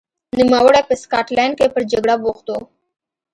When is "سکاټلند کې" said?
1.01-1.67